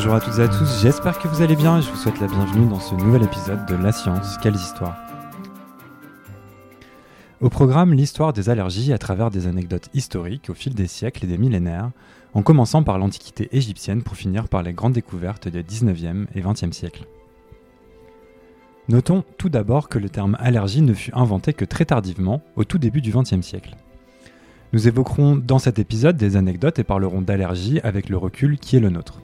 Bonjour 0.00 0.14
à 0.14 0.20
toutes 0.22 0.38
et 0.38 0.42
à 0.42 0.48
tous, 0.48 0.80
j'espère 0.80 1.18
que 1.18 1.28
vous 1.28 1.42
allez 1.42 1.56
bien 1.56 1.76
et 1.76 1.82
je 1.82 1.90
vous 1.90 1.96
souhaite 1.96 2.18
la 2.20 2.26
bienvenue 2.26 2.66
dans 2.66 2.80
ce 2.80 2.94
nouvel 2.94 3.22
épisode 3.22 3.66
de 3.66 3.74
La 3.74 3.92
science, 3.92 4.38
quelles 4.38 4.54
histoires 4.54 4.96
Au 7.42 7.50
programme, 7.50 7.92
l'histoire 7.92 8.32
des 8.32 8.48
allergies 8.48 8.94
à 8.94 8.98
travers 8.98 9.30
des 9.30 9.46
anecdotes 9.46 9.90
historiques 9.92 10.48
au 10.48 10.54
fil 10.54 10.74
des 10.74 10.86
siècles 10.86 11.26
et 11.26 11.28
des 11.28 11.36
millénaires, 11.36 11.90
en 12.32 12.40
commençant 12.40 12.82
par 12.82 12.96
l'Antiquité 12.96 13.50
égyptienne 13.52 14.02
pour 14.02 14.16
finir 14.16 14.48
par 14.48 14.62
les 14.62 14.72
grandes 14.72 14.94
découvertes 14.94 15.48
des 15.48 15.62
19e 15.62 16.28
et 16.34 16.40
20e 16.40 16.72
siècles. 16.72 17.04
Notons 18.88 19.22
tout 19.36 19.50
d'abord 19.50 19.90
que 19.90 19.98
le 19.98 20.08
terme 20.08 20.34
allergie 20.40 20.80
ne 20.80 20.94
fut 20.94 21.12
inventé 21.12 21.52
que 21.52 21.66
très 21.66 21.84
tardivement, 21.84 22.40
au 22.56 22.64
tout 22.64 22.78
début 22.78 23.02
du 23.02 23.12
XXe 23.12 23.42
siècle. 23.42 23.76
Nous 24.72 24.88
évoquerons 24.88 25.36
dans 25.36 25.58
cet 25.58 25.78
épisode 25.78 26.16
des 26.16 26.36
anecdotes 26.36 26.78
et 26.78 26.84
parlerons 26.84 27.20
d'allergie 27.20 27.80
avec 27.80 28.08
le 28.08 28.16
recul 28.16 28.58
qui 28.58 28.78
est 28.78 28.80
le 28.80 28.88
nôtre. 28.88 29.20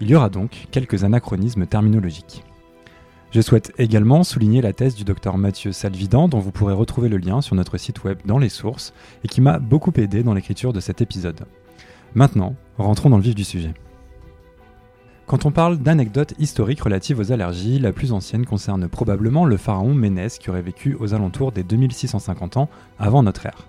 Il 0.00 0.10
y 0.10 0.14
aura 0.14 0.28
donc 0.28 0.66
quelques 0.70 1.04
anachronismes 1.04 1.66
terminologiques. 1.66 2.44
Je 3.30 3.40
souhaite 3.40 3.72
également 3.78 4.24
souligner 4.24 4.60
la 4.60 4.72
thèse 4.72 4.94
du 4.94 5.04
docteur 5.04 5.36
Mathieu 5.38 5.72
Salvidan 5.72 6.28
dont 6.28 6.38
vous 6.38 6.52
pourrez 6.52 6.74
retrouver 6.74 7.08
le 7.08 7.16
lien 7.16 7.40
sur 7.40 7.54
notre 7.54 7.76
site 7.76 8.04
web 8.04 8.18
dans 8.24 8.38
les 8.38 8.48
sources 8.48 8.92
et 9.24 9.28
qui 9.28 9.40
m'a 9.40 9.58
beaucoup 9.58 9.92
aidé 9.96 10.22
dans 10.22 10.34
l'écriture 10.34 10.72
de 10.72 10.80
cet 10.80 11.00
épisode. 11.00 11.46
Maintenant, 12.14 12.54
rentrons 12.78 13.10
dans 13.10 13.16
le 13.16 13.22
vif 13.22 13.34
du 13.34 13.44
sujet. 13.44 13.74
Quand 15.26 15.44
on 15.44 15.50
parle 15.50 15.78
d'anecdotes 15.78 16.34
historiques 16.38 16.82
relatives 16.82 17.18
aux 17.18 17.32
allergies, 17.32 17.80
la 17.80 17.92
plus 17.92 18.12
ancienne 18.12 18.46
concerne 18.46 18.88
probablement 18.88 19.44
le 19.44 19.56
pharaon 19.56 19.92
Ménès 19.92 20.38
qui 20.38 20.50
aurait 20.50 20.62
vécu 20.62 20.96
aux 21.00 21.14
alentours 21.14 21.52
des 21.52 21.64
2650 21.64 22.58
ans 22.58 22.68
avant 22.98 23.22
notre 23.22 23.46
ère. 23.46 23.66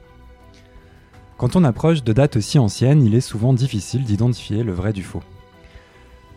Quand 1.37 1.55
on 1.55 1.63
approche 1.63 2.03
de 2.03 2.13
dates 2.13 2.37
aussi 2.37 2.59
anciennes, 2.59 3.03
il 3.03 3.15
est 3.15 3.21
souvent 3.21 3.53
difficile 3.53 4.03
d'identifier 4.03 4.63
le 4.63 4.71
vrai 4.71 4.93
du 4.93 5.03
faux. 5.03 5.23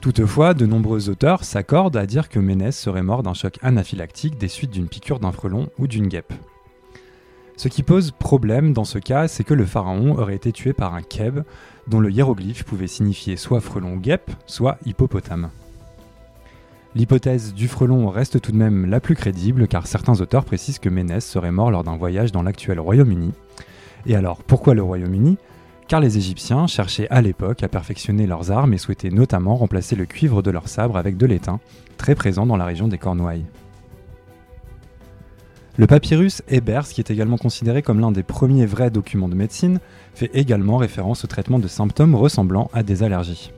Toutefois, 0.00 0.54
de 0.54 0.64
nombreux 0.64 1.10
auteurs 1.10 1.44
s'accordent 1.44 1.98
à 1.98 2.06
dire 2.06 2.30
que 2.30 2.38
Ménès 2.38 2.74
serait 2.74 3.02
mort 3.02 3.22
d'un 3.22 3.34
choc 3.34 3.58
anaphylactique 3.60 4.38
des 4.38 4.48
suites 4.48 4.70
d'une 4.70 4.88
piqûre 4.88 5.20
d'un 5.20 5.30
frelon 5.30 5.68
ou 5.78 5.86
d'une 5.86 6.08
guêpe. 6.08 6.32
Ce 7.56 7.68
qui 7.68 7.82
pose 7.82 8.10
problème 8.10 8.72
dans 8.72 8.84
ce 8.84 8.98
cas, 8.98 9.28
c'est 9.28 9.44
que 9.44 9.52
le 9.52 9.66
pharaon 9.66 10.16
aurait 10.16 10.36
été 10.36 10.52
tué 10.52 10.72
par 10.72 10.94
un 10.94 11.02
keb, 11.02 11.40
dont 11.86 12.00
le 12.00 12.10
hiéroglyphe 12.10 12.64
pouvait 12.64 12.86
signifier 12.86 13.36
soit 13.36 13.60
frelon 13.60 13.96
guêpe, 13.96 14.30
soit 14.46 14.78
hippopotame. 14.86 15.50
L'hypothèse 16.94 17.52
du 17.52 17.68
frelon 17.68 18.08
reste 18.08 18.40
tout 18.40 18.52
de 18.52 18.56
même 18.56 18.86
la 18.86 19.00
plus 19.00 19.14
crédible 19.14 19.68
car 19.68 19.86
certains 19.86 20.18
auteurs 20.22 20.46
précisent 20.46 20.78
que 20.78 20.88
Ménès 20.88 21.22
serait 21.22 21.52
mort 21.52 21.70
lors 21.70 21.84
d'un 21.84 21.98
voyage 21.98 22.32
dans 22.32 22.42
l'actuel 22.42 22.80
Royaume-Uni. 22.80 23.32
Et 24.06 24.16
alors, 24.16 24.42
pourquoi 24.44 24.72
le 24.72 24.82
Royaume-Uni? 24.82 25.36
Car 25.90 25.98
les 25.98 26.18
Égyptiens 26.18 26.68
cherchaient 26.68 27.08
à 27.10 27.20
l'époque 27.20 27.64
à 27.64 27.68
perfectionner 27.68 28.28
leurs 28.28 28.52
armes 28.52 28.72
et 28.72 28.78
souhaitaient 28.78 29.10
notamment 29.10 29.56
remplacer 29.56 29.96
le 29.96 30.06
cuivre 30.06 30.40
de 30.40 30.52
leurs 30.52 30.68
sabres 30.68 30.96
avec 30.96 31.16
de 31.16 31.26
l'étain, 31.26 31.58
très 31.96 32.14
présent 32.14 32.46
dans 32.46 32.56
la 32.56 32.64
région 32.64 32.86
des 32.86 32.96
Cornouailles. 32.96 33.44
Le 35.78 35.88
papyrus 35.88 36.42
Ebers, 36.46 36.86
qui 36.86 37.00
est 37.00 37.10
également 37.10 37.38
considéré 37.38 37.82
comme 37.82 37.98
l'un 37.98 38.12
des 38.12 38.22
premiers 38.22 38.66
vrais 38.66 38.92
documents 38.92 39.28
de 39.28 39.34
médecine, 39.34 39.80
fait 40.14 40.30
également 40.32 40.76
référence 40.76 41.24
au 41.24 41.26
traitement 41.26 41.58
de 41.58 41.66
symptômes 41.66 42.14
ressemblant 42.14 42.70
à 42.72 42.84
des 42.84 43.02
allergies. 43.02 43.50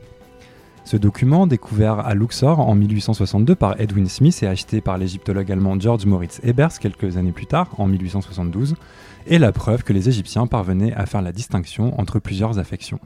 Ce 0.84 0.96
document, 0.96 1.46
découvert 1.46 2.00
à 2.00 2.14
Luxor 2.14 2.58
en 2.58 2.74
1862 2.74 3.54
par 3.54 3.80
Edwin 3.80 4.08
Smith 4.08 4.42
et 4.42 4.48
acheté 4.48 4.80
par 4.80 4.98
l'égyptologue 4.98 5.50
allemand 5.52 5.78
George 5.78 6.06
Moritz 6.06 6.40
Ebers 6.42 6.78
quelques 6.80 7.16
années 7.16 7.32
plus 7.32 7.46
tard, 7.46 7.68
en 7.78 7.86
1872, 7.86 8.74
est 9.28 9.38
la 9.38 9.52
preuve 9.52 9.84
que 9.84 9.92
les 9.92 10.08
Égyptiens 10.08 10.46
parvenaient 10.46 10.92
à 10.94 11.06
faire 11.06 11.22
la 11.22 11.32
distinction 11.32 11.98
entre 12.00 12.18
plusieurs 12.18 12.58
affections. 12.58 12.98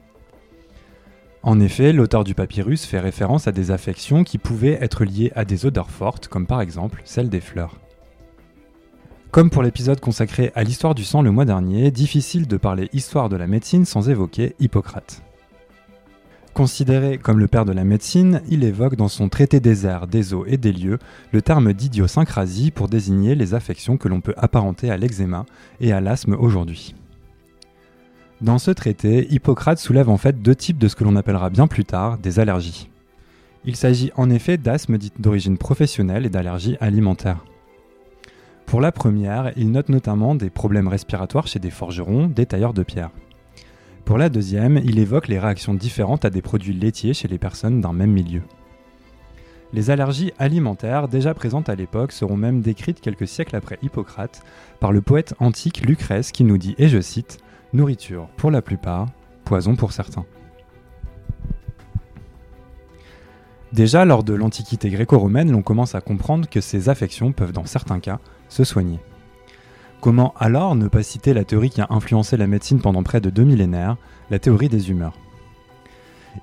En 1.43 1.59
effet, 1.59 1.93
l'auteur 1.93 2.23
du 2.23 2.33
papyrus 2.33 2.85
fait 2.85 2.99
référence 2.99 3.47
à 3.47 3.51
des 3.51 3.69
affections 3.69 4.23
qui 4.23 4.39
pouvaient 4.39 4.79
être 4.81 5.05
liées 5.05 5.31
à 5.35 5.45
des 5.45 5.65
odeurs 5.65 5.91
fortes, 5.91 6.27
comme 6.27 6.47
par 6.47 6.61
exemple 6.61 7.01
celle 7.05 7.29
des 7.29 7.39
fleurs. 7.39 7.79
Comme 9.29 9.51
pour 9.51 9.61
l'épisode 9.61 9.99
consacré 9.99 10.51
à 10.55 10.63
l'histoire 10.63 10.95
du 10.95 11.03
sang 11.03 11.21
le 11.21 11.31
mois 11.31 11.45
dernier, 11.45 11.91
difficile 11.91 12.47
de 12.47 12.57
parler 12.57 12.89
histoire 12.91 13.29
de 13.29 13.35
la 13.35 13.45
médecine 13.45 13.85
sans 13.85 14.09
évoquer 14.09 14.55
Hippocrate. 14.59 15.21
Considéré 16.57 17.19
comme 17.19 17.37
le 17.37 17.47
père 17.47 17.65
de 17.65 17.71
la 17.71 17.83
médecine, 17.83 18.41
il 18.49 18.63
évoque 18.63 18.95
dans 18.95 19.09
son 19.09 19.29
traité 19.29 19.59
des 19.59 19.85
airs, 19.85 20.07
des 20.07 20.33
eaux 20.33 20.43
et 20.47 20.57
des 20.57 20.71
lieux 20.71 20.97
le 21.31 21.43
terme 21.43 21.71
d'idiosyncrasie 21.71 22.71
pour 22.71 22.87
désigner 22.87 23.35
les 23.35 23.53
affections 23.53 23.95
que 23.95 24.07
l'on 24.07 24.21
peut 24.21 24.33
apparenter 24.37 24.89
à 24.89 24.97
l'eczéma 24.97 25.45
et 25.81 25.91
à 25.91 26.01
l'asthme 26.01 26.33
aujourd'hui. 26.33 26.95
Dans 28.41 28.57
ce 28.57 28.71
traité, 28.71 29.27
Hippocrate 29.31 29.77
soulève 29.77 30.09
en 30.09 30.17
fait 30.17 30.41
deux 30.41 30.55
types 30.55 30.79
de 30.79 30.87
ce 30.87 30.95
que 30.95 31.03
l'on 31.03 31.15
appellera 31.15 31.51
bien 31.51 31.67
plus 31.67 31.85
tard 31.85 32.17
des 32.17 32.39
allergies. 32.39 32.89
Il 33.63 33.75
s'agit 33.75 34.11
en 34.15 34.31
effet 34.31 34.57
d'asthme 34.57 34.97
d'origine 35.19 35.59
professionnelle 35.59 36.25
et 36.25 36.31
d'allergies 36.31 36.77
alimentaires. 36.81 37.45
Pour 38.65 38.81
la 38.81 38.91
première, 38.91 39.51
il 39.57 39.69
note 39.69 39.89
notamment 39.89 40.33
des 40.33 40.49
problèmes 40.49 40.87
respiratoires 40.87 41.45
chez 41.45 41.59
des 41.59 41.69
forgerons, 41.69 42.25
des 42.25 42.47
tailleurs 42.47 42.73
de 42.73 42.81
pierre. 42.81 43.11
Pour 44.07 44.17
la 44.17 44.29
deuxième, 44.29 44.79
il 44.85 44.99
évoque 44.99 45.27
les 45.27 45.37
réactions 45.37 45.73
différentes 45.73 46.23
à 46.23 46.29
des 46.29 46.41
produits 46.41 46.73
laitiers 46.73 47.13
chez 47.13 47.27
les 47.27 47.37
personnes 47.37 47.81
d'un 47.81 47.91
même 47.91 48.13
milieu. 48.13 48.41
Les 49.73 49.89
allergies 49.89 50.31
alimentaires, 50.39 51.09
déjà 51.09 51.33
présentes 51.33 51.67
à 51.67 51.75
l'époque, 51.75 52.13
seront 52.13 52.37
même 52.37 52.61
décrites 52.61 53.01
quelques 53.01 53.27
siècles 53.27 53.57
après 53.57 53.77
Hippocrate 53.81 54.43
par 54.79 54.93
le 54.93 55.01
poète 55.01 55.33
antique 55.39 55.85
Lucrèce 55.85 56.31
qui 56.31 56.45
nous 56.45 56.57
dit, 56.57 56.73
et 56.77 56.87
je 56.87 57.01
cite, 57.01 57.39
Nourriture 57.73 58.29
pour 58.37 58.49
la 58.49 58.61
plupart, 58.61 59.07
poison 59.43 59.75
pour 59.75 59.91
certains. 59.91 60.25
Déjà 63.73 64.05
lors 64.05 64.23
de 64.23 64.33
l'Antiquité 64.33 64.89
gréco-romaine, 64.89 65.51
l'on 65.51 65.63
commence 65.63 65.95
à 65.95 65.99
comprendre 65.99 66.47
que 66.47 66.61
ces 66.61 66.87
affections 66.87 67.33
peuvent 67.33 67.51
dans 67.51 67.65
certains 67.65 67.99
cas 67.99 68.19
se 68.47 68.63
soigner. 68.63 69.01
Comment 69.99 70.33
alors 70.37 70.75
ne 70.75 70.87
pas 70.87 71.01
citer 71.01 71.33
la 71.33 71.43
théorie 71.43 71.71
qui 71.71 71.81
a 71.81 71.87
influencé 71.89 72.37
la 72.37 72.45
médecine 72.45 72.79
pendant 72.79 73.01
près 73.01 73.19
de 73.19 73.31
deux 73.31 73.43
millénaires, 73.43 73.97
la 74.29 74.37
théorie 74.37 74.69
des 74.69 74.91
humeurs? 74.91 75.13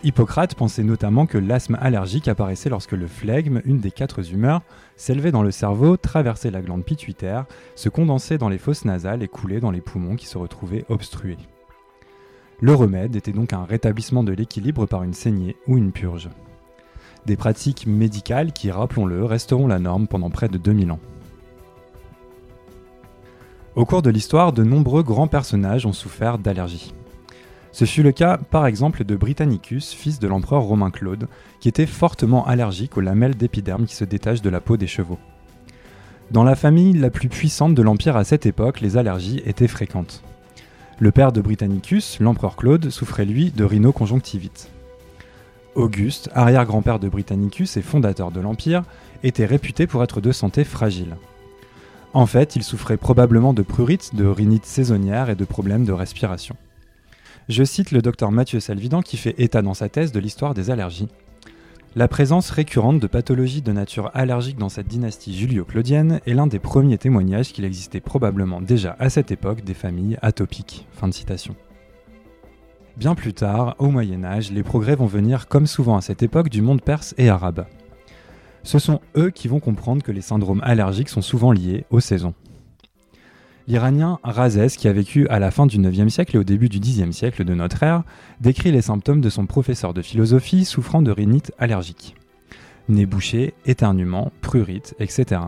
Hippocrate 0.02 0.56
pensait 0.56 0.82
notamment 0.82 1.26
que 1.26 1.38
l'asthme 1.38 1.78
allergique 1.80 2.26
apparaissait 2.26 2.68
lorsque 2.68 2.92
le 2.92 3.06
flegme, 3.06 3.60
une 3.64 3.78
des 3.78 3.92
quatre 3.92 4.28
humeurs, 4.32 4.62
s'élevait 4.96 5.30
dans 5.30 5.44
le 5.44 5.52
cerveau, 5.52 5.96
traversait 5.96 6.50
la 6.50 6.62
glande 6.62 6.84
pituitaire, 6.84 7.44
se 7.76 7.88
condensait 7.88 8.38
dans 8.38 8.48
les 8.48 8.58
fosses 8.58 8.84
nasales 8.84 9.22
et 9.22 9.28
coulait 9.28 9.60
dans 9.60 9.70
les 9.70 9.80
poumons 9.80 10.16
qui 10.16 10.26
se 10.26 10.36
retrouvaient 10.36 10.84
obstrués. 10.88 11.38
Le 12.60 12.74
remède 12.74 13.14
était 13.14 13.32
donc 13.32 13.52
un 13.52 13.64
rétablissement 13.64 14.24
de 14.24 14.32
l'équilibre 14.32 14.86
par 14.86 15.04
une 15.04 15.14
saignée 15.14 15.56
ou 15.68 15.78
une 15.78 15.92
purge. 15.92 16.28
Des 17.26 17.36
pratiques 17.36 17.86
médicales 17.86 18.52
qui, 18.52 18.70
rappelons-le, 18.70 19.24
resteront 19.24 19.68
la 19.68 19.78
norme 19.78 20.08
pendant 20.08 20.30
près 20.30 20.48
de 20.48 20.58
2000 20.58 20.90
ans. 20.90 21.00
Au 23.76 23.84
cours 23.84 24.02
de 24.02 24.10
l'histoire, 24.10 24.52
de 24.52 24.62
nombreux 24.62 25.02
grands 25.02 25.26
personnages 25.26 25.84
ont 25.84 25.92
souffert 25.92 26.38
d'allergies. 26.38 26.94
Ce 27.72 27.84
fut 27.84 28.04
le 28.04 28.12
cas 28.12 28.38
par 28.38 28.66
exemple 28.66 29.02
de 29.02 29.16
Britannicus, 29.16 29.92
fils 29.92 30.20
de 30.20 30.28
l'empereur 30.28 30.62
romain 30.62 30.92
Claude, 30.92 31.26
qui 31.58 31.68
était 31.68 31.86
fortement 31.86 32.46
allergique 32.46 32.96
aux 32.96 33.00
lamelles 33.00 33.34
d'épiderme 33.34 33.86
qui 33.86 33.96
se 33.96 34.04
détachent 34.04 34.42
de 34.42 34.50
la 34.50 34.60
peau 34.60 34.76
des 34.76 34.86
chevaux. 34.86 35.18
Dans 36.30 36.44
la 36.44 36.54
famille 36.54 36.92
la 36.92 37.10
plus 37.10 37.28
puissante 37.28 37.74
de 37.74 37.82
l'Empire 37.82 38.16
à 38.16 38.22
cette 38.22 38.46
époque, 38.46 38.80
les 38.80 38.96
allergies 38.96 39.42
étaient 39.44 39.66
fréquentes. 39.66 40.22
Le 41.00 41.10
père 41.10 41.32
de 41.32 41.40
Britannicus, 41.40 42.20
l'empereur 42.20 42.54
Claude, 42.54 42.90
souffrait 42.90 43.24
lui 43.24 43.50
de 43.50 43.64
rhinoconjonctivite. 43.64 44.70
Auguste, 45.74 46.30
arrière-grand-père 46.32 47.00
de 47.00 47.08
Britannicus 47.08 47.76
et 47.76 47.82
fondateur 47.82 48.30
de 48.30 48.40
l'Empire, 48.40 48.84
était 49.24 49.46
réputé 49.46 49.88
pour 49.88 50.04
être 50.04 50.20
de 50.20 50.30
santé 50.30 50.62
fragile. 50.62 51.16
En 52.14 52.26
fait, 52.26 52.54
il 52.54 52.62
souffrait 52.62 52.96
probablement 52.96 53.52
de 53.52 53.62
prurite, 53.62 54.14
de 54.14 54.24
rhinite 54.24 54.66
saisonnière 54.66 55.30
et 55.30 55.34
de 55.34 55.44
problèmes 55.44 55.84
de 55.84 55.92
respiration. 55.92 56.56
Je 57.48 57.64
cite 57.64 57.90
le 57.90 58.02
docteur 58.02 58.30
Mathieu 58.30 58.60
Salvidan 58.60 59.02
qui 59.02 59.16
fait 59.16 59.34
état 59.38 59.62
dans 59.62 59.74
sa 59.74 59.88
thèse 59.88 60.12
de 60.12 60.20
l'histoire 60.20 60.54
des 60.54 60.70
allergies. 60.70 61.08
La 61.96 62.06
présence 62.06 62.50
récurrente 62.50 63.00
de 63.00 63.08
pathologies 63.08 63.62
de 63.62 63.72
nature 63.72 64.12
allergique 64.14 64.58
dans 64.58 64.68
cette 64.68 64.86
dynastie 64.86 65.36
julio-claudienne 65.36 66.20
est 66.24 66.34
l'un 66.34 66.46
des 66.46 66.60
premiers 66.60 66.98
témoignages 66.98 67.52
qu'il 67.52 67.64
existait 67.64 68.00
probablement 68.00 68.60
déjà 68.60 68.94
à 69.00 69.10
cette 69.10 69.32
époque 69.32 69.64
des 69.64 69.74
familles 69.74 70.18
atopiques. 70.22 70.86
Fin 70.92 71.08
de 71.08 71.14
citation. 71.14 71.56
Bien 72.96 73.16
plus 73.16 73.34
tard, 73.34 73.74
au 73.80 73.88
Moyen 73.88 74.22
Âge, 74.22 74.52
les 74.52 74.62
progrès 74.62 74.94
vont 74.94 75.06
venir 75.06 75.48
comme 75.48 75.66
souvent 75.66 75.96
à 75.96 76.00
cette 76.00 76.22
époque 76.22 76.48
du 76.48 76.62
monde 76.62 76.80
perse 76.80 77.12
et 77.18 77.28
arabe 77.28 77.66
ce 78.64 78.78
sont 78.78 79.00
eux 79.16 79.30
qui 79.30 79.46
vont 79.46 79.60
comprendre 79.60 80.02
que 80.02 80.10
les 80.10 80.22
syndromes 80.22 80.60
allergiques 80.64 81.10
sont 81.10 81.22
souvent 81.22 81.52
liés 81.52 81.84
aux 81.90 82.00
saisons. 82.00 82.34
L'Iranien 83.66 84.18
Razès, 84.24 84.76
qui 84.76 84.88
a 84.88 84.92
vécu 84.92 85.26
à 85.28 85.38
la 85.38 85.50
fin 85.50 85.66
du 85.66 85.78
9e 85.78 86.08
siècle 86.08 86.36
et 86.36 86.38
au 86.38 86.44
début 86.44 86.68
du 86.68 86.80
10e 86.80 87.12
siècle 87.12 87.44
de 87.44 87.54
notre 87.54 87.82
ère, 87.82 88.02
décrit 88.40 88.72
les 88.72 88.82
symptômes 88.82 89.22
de 89.22 89.30
son 89.30 89.46
professeur 89.46 89.94
de 89.94 90.02
philosophie 90.02 90.64
souffrant 90.64 91.00
de 91.00 91.10
rhinite 91.10 91.52
allergique. 91.58 92.14
Nez 92.88 93.06
bouché, 93.06 93.54
éternuement, 93.64 94.32
prurite, 94.42 94.94
etc. 94.98 95.40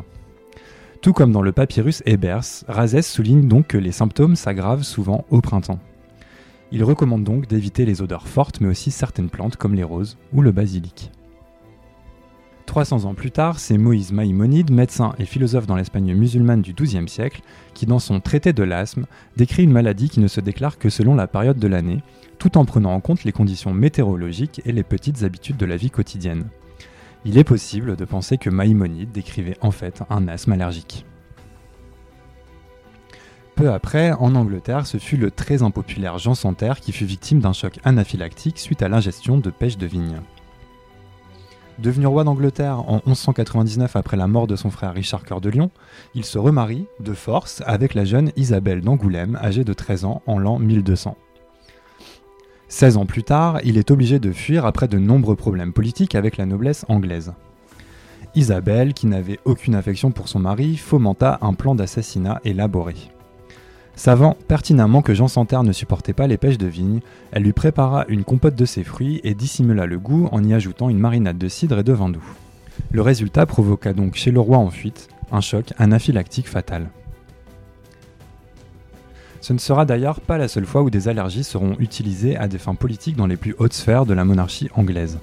Tout 1.03 1.13
comme 1.13 1.33
dans 1.33 1.43
le 1.43 1.53
papyrus 1.53 2.03
Ebers, 2.07 2.65
Razès 2.69 3.03
souligne 3.03 3.49
donc 3.49 3.67
que 3.67 3.79
les 3.79 3.93
symptômes 3.93 4.37
s'aggravent 4.37 4.83
souvent 4.83 5.27
au 5.31 5.43
printemps. 5.43 5.81
Il 6.73 6.85
recommande 6.85 7.23
donc 7.23 7.47
d'éviter 7.47 7.85
les 7.85 8.01
odeurs 8.01 8.27
fortes 8.27 8.61
mais 8.61 8.69
aussi 8.69 8.91
certaines 8.91 9.31
plantes 9.31 9.57
comme 9.57 9.75
les 9.75 9.85
roses 9.85 10.17
ou 10.33 10.41
le 10.41 10.53
basilic. 10.53 11.13
300 12.67 13.05
ans 13.05 13.15
plus 13.15 13.31
tard, 13.31 13.59
c'est 13.59 13.79
Moïse 13.79 14.13
Maïmonide, 14.13 14.71
médecin 14.71 15.15
et 15.19 15.25
philosophe 15.25 15.67
dans 15.67 15.77
l'Espagne 15.77 16.15
musulmane 16.15 16.63
du 16.63 16.75
XIIe 16.75 17.09
siècle, 17.09 17.41
qui 17.75 17.87
dans 17.87 17.99
son 17.99 18.21
traité 18.21 18.53
de 18.53 18.63
l'asthme 18.65 19.07
décrit 19.37 19.65
une 19.65 19.73
maladie 19.73 20.11
qui 20.11 20.21
ne 20.21 20.29
se 20.29 20.41
déclare 20.41 20.79
que 20.79 20.91
selon 20.91 21.15
la 21.15 21.27
période 21.27 21.59
de 21.59 21.69
l'année, 21.69 22.03
tout 22.39 22.59
en 22.59 22.65
prenant 22.65 22.93
en 22.93 23.01
compte 23.01 23.25
les 23.25 23.33
conditions 23.33 23.73
météorologiques 23.73 24.61
et 24.67 24.73
les 24.73 24.83
petites 24.83 25.23
habitudes 25.23 25.57
de 25.57 25.67
la 25.67 25.77
vie 25.77 25.91
quotidienne. 25.91 26.45
Il 27.25 27.39
est 27.39 27.45
possible 27.45 27.97
de 27.97 28.05
penser 28.05 28.37
que 28.37 28.51
Maïmonide 28.51 29.13
décrivait 29.13 29.57
en 29.61 29.71
fait 29.71 30.03
un 30.11 30.29
asthme 30.29 30.53
allergique. 30.53 31.07
Peu 33.55 33.73
après, 33.73 34.13
en 34.13 34.35
Angleterre, 34.35 34.87
ce 34.87 34.99
fut 34.99 35.17
le 35.17 35.31
très 35.31 35.63
impopulaire 35.63 36.19
Jean 36.19 36.35
Santerre 36.35 36.81
qui 36.81 36.93
fut 36.93 37.07
victime 37.07 37.41
d'un 37.41 37.55
choc 37.55 37.79
anaphylactique 37.85 38.59
suite 38.59 38.83
à 38.83 38.89
l'ingestion 38.89 39.39
de 39.39 39.49
pêche 39.49 39.79
de 39.79 39.87
vigne. 39.87 40.21
Devenu 41.79 42.07
roi 42.07 42.25
d'Angleterre 42.25 42.79
en 42.89 43.03
1199 43.07 43.97
après 43.97 44.17
la 44.17 44.27
mort 44.27 44.47
de 44.47 44.57
son 44.57 44.71
frère 44.71 44.95
Richard 44.95 45.25
Cœur 45.25 45.43
de 45.43 45.51
Lion, 45.51 45.71
il 46.15 46.25
se 46.25 46.39
remarie, 46.39 46.87
de 47.01 47.13
force, 47.13 47.63
avec 47.67 47.93
la 47.93 48.07
jeune 48.07 48.33
Isabelle 48.37 48.81
d'Angoulême, 48.81 49.39
âgée 49.43 49.63
de 49.63 49.75
13 49.75 50.07
ans, 50.07 50.23
en 50.27 50.39
l'an 50.39 50.59
1200. 50.59 51.17
16 52.69 52.97
ans 52.97 53.07
plus 53.07 53.25
tard, 53.25 53.61
il 53.63 53.77
est 53.77 53.91
obligé 53.91 54.19
de 54.19 54.33
fuir 54.33 54.65
après 54.65 54.89
de 54.89 54.99
nombreux 54.99 55.37
problèmes 55.37 55.75
politiques 55.75 56.15
avec 56.15 56.39
la 56.39 56.47
noblesse 56.47 56.87
anglaise. 56.89 57.35
Isabelle, 58.35 58.95
qui 58.95 59.07
n'avait 59.07 59.39
aucune 59.45 59.75
affection 59.75 60.11
pour 60.11 60.29
son 60.29 60.39
mari, 60.39 60.77
fomenta 60.77 61.39
un 61.43 61.53
plan 61.53 61.75
d'assassinat 61.75 62.41
élaboré. 62.45 62.95
Savant 63.97 64.37
pertinemment 64.47 65.01
que 65.01 65.15
Jean 65.15 65.27
Santerre 65.27 65.63
ne 65.63 65.73
supportait 65.73 66.13
pas 66.13 66.27
les 66.27 66.37
pêches 66.37 66.59
de 66.59 66.67
vigne, 66.67 67.01
elle 67.33 67.43
lui 67.43 67.55
prépara 67.55 68.05
une 68.09 68.25
compote 68.25 68.55
de 68.55 68.67
ses 68.67 68.85
fruits 68.85 69.23
et 69.25 69.35
dissimula 69.35 69.87
le 69.87 69.99
goût 69.99 70.29
en 70.33 70.45
y 70.45 70.53
ajoutant 70.53 70.91
une 70.91 70.99
marinade 70.99 71.39
de 71.39 71.49
cidre 71.49 71.79
et 71.79 71.83
de 71.83 71.95
vin 71.95 72.11
doux. 72.11 72.37
Le 72.93 73.01
résultat 73.01 73.47
provoqua 73.47 73.95
donc 73.95 74.15
chez 74.15 74.31
le 74.31 74.39
roi 74.39 74.59
en 74.59 74.69
fuite 74.69 75.09
un 75.33 75.41
choc 75.41 75.73
anaphylactique 75.79 76.47
fatal. 76.47 76.91
Ce 79.41 79.55
ne 79.55 79.59
sera 79.59 79.87
d'ailleurs 79.87 80.21
pas 80.21 80.37
la 80.37 80.49
seule 80.49 80.67
fois 80.67 80.83
où 80.83 80.91
des 80.91 81.09
allergies 81.09 81.45
seront 81.45 81.77
utilisées 81.79 82.37
à 82.37 82.49
des 82.49 82.59
fins 82.59 82.75
politiques 82.75 83.17
dans 83.17 83.27
les 83.27 83.37
plus 83.37 83.55
hautes 83.59 83.73
sphères 83.73 84.05
de 84.05 84.13
la 84.13 84.27
monarchie 84.27 84.69
anglaise. 84.75 85.19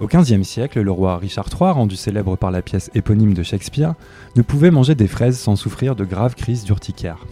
Au 0.00 0.08
XVe 0.08 0.42
siècle, 0.42 0.80
le 0.80 0.90
roi 0.90 1.18
Richard 1.18 1.48
III, 1.48 1.70
rendu 1.70 1.94
célèbre 1.94 2.36
par 2.36 2.50
la 2.50 2.62
pièce 2.62 2.90
éponyme 2.94 3.34
de 3.34 3.42
Shakespeare, 3.44 3.94
ne 4.34 4.42
pouvait 4.42 4.70
manger 4.70 4.96
des 4.96 5.08
fraises 5.08 5.38
sans 5.38 5.54
souffrir 5.54 5.94
de 5.94 6.04
graves 6.04 6.34
crises 6.34 6.64
d'urticaire. 6.64 7.26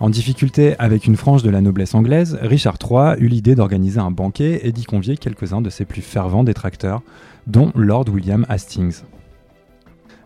En 0.00 0.10
difficulté 0.10 0.76
avec 0.78 1.06
une 1.06 1.16
frange 1.16 1.42
de 1.42 1.50
la 1.50 1.60
noblesse 1.60 1.94
anglaise, 1.94 2.38
Richard 2.40 2.76
III 2.80 3.16
eut 3.18 3.26
l'idée 3.26 3.56
d'organiser 3.56 3.98
un 3.98 4.12
banquet 4.12 4.60
et 4.62 4.70
d'y 4.70 4.84
convier 4.84 5.16
quelques-uns 5.16 5.60
de 5.60 5.70
ses 5.70 5.84
plus 5.84 6.02
fervents 6.02 6.44
détracteurs, 6.44 7.02
dont 7.48 7.72
Lord 7.74 8.08
William 8.08 8.46
Hastings. 8.48 9.02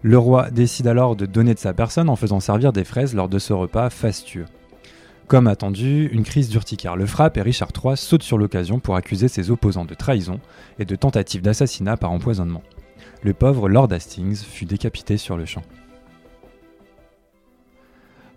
Le 0.02 0.19
roi 0.19 0.50
décide 0.50 0.88
alors 0.88 1.16
de 1.16 1.24
donner 1.24 1.54
de 1.54 1.58
sa 1.58 1.72
personne 1.72 2.10
en 2.10 2.16
faisant 2.16 2.40
servir 2.40 2.74
des 2.74 2.84
fraises 2.84 3.14
lors 3.14 3.30
de 3.30 3.38
ce 3.38 3.54
repas 3.54 3.88
fastueux. 3.88 4.44
Comme 5.26 5.46
attendu, 5.46 6.10
une 6.12 6.24
crise 6.24 6.50
d'urticaire 6.50 6.96
le 6.96 7.06
frappe 7.06 7.38
et 7.38 7.42
Richard 7.42 7.70
III 7.82 7.96
saute 7.96 8.22
sur 8.22 8.36
l'occasion 8.36 8.78
pour 8.78 8.96
accuser 8.96 9.28
ses 9.28 9.50
opposants 9.50 9.86
de 9.86 9.94
trahison 9.94 10.38
et 10.78 10.84
de 10.84 10.96
tentative 10.96 11.40
d'assassinat 11.40 11.96
par 11.96 12.10
empoisonnement. 12.10 12.62
Le 13.22 13.32
pauvre 13.32 13.70
Lord 13.70 13.90
Hastings 13.90 14.36
fut 14.36 14.66
décapité 14.66 15.16
sur 15.16 15.38
le 15.38 15.46
champ. 15.46 15.62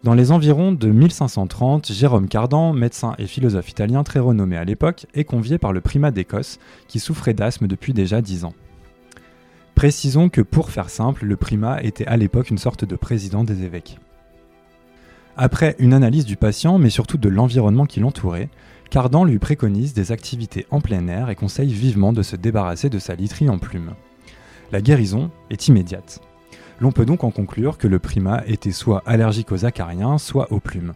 Dans 0.05 0.13
les 0.13 0.31
environs 0.31 0.71
de 0.71 0.87
1530, 0.87 1.91
Jérôme 1.91 2.27
Cardan, 2.27 2.73
médecin 2.73 3.15
et 3.17 3.25
philosophe 3.25 3.71
italien 3.71 4.03
très 4.03 4.19
renommé 4.19 4.55
à 4.55 4.63
l'époque, 4.63 5.07
est 5.15 5.23
convié 5.23 5.57
par 5.57 5.73
le 5.73 5.81
primat 5.81 6.11
d'Écosse, 6.11 6.59
qui 6.87 6.99
souffrait 6.99 7.33
d'asthme 7.33 7.65
depuis 7.65 7.91
déjà 7.91 8.21
dix 8.21 8.45
ans. 8.45 8.53
Précisons 9.73 10.29
que 10.29 10.41
pour 10.41 10.69
faire 10.69 10.91
simple, 10.91 11.25
le 11.25 11.35
primat 11.35 11.81
était 11.81 12.05
à 12.05 12.17
l'époque 12.17 12.51
une 12.51 12.59
sorte 12.59 12.85
de 12.85 12.95
président 12.95 13.43
des 13.43 13.63
évêques. 13.63 13.97
Après 15.37 15.75
une 15.79 15.91
analyse 15.93 16.25
du 16.25 16.35
patient, 16.35 16.77
mais 16.77 16.91
surtout 16.91 17.17
de 17.17 17.27
l'environnement 17.27 17.87
qui 17.87 17.99
l'entourait, 17.99 18.49
Cardan 18.91 19.25
lui 19.25 19.39
préconise 19.39 19.95
des 19.95 20.11
activités 20.11 20.67
en 20.69 20.81
plein 20.81 21.07
air 21.07 21.31
et 21.31 21.35
conseille 21.35 21.73
vivement 21.73 22.13
de 22.13 22.21
se 22.21 22.35
débarrasser 22.35 22.91
de 22.91 22.99
sa 22.99 23.15
literie 23.15 23.49
en 23.49 23.57
plumes. 23.57 23.95
La 24.71 24.81
guérison 24.81 25.31
est 25.49 25.67
immédiate. 25.67 26.21
L'on 26.79 26.91
peut 26.91 27.05
donc 27.05 27.23
en 27.23 27.31
conclure 27.31 27.77
que 27.77 27.87
le 27.87 27.99
primat 27.99 28.43
était 28.47 28.71
soit 28.71 29.01
allergique 29.05 29.51
aux 29.51 29.65
acariens, 29.65 30.17
soit 30.17 30.51
aux 30.51 30.59
plumes. 30.59 30.93